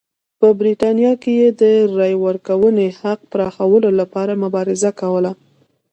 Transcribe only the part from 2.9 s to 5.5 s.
حق پراخولو لپاره مبارزه کوله.